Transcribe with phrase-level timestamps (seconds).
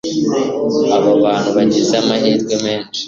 [0.97, 2.99] Aba bantu bagize amahirwe menshi